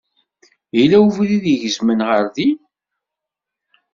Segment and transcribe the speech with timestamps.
[0.77, 2.57] Yella webrid igezmen ɣer din?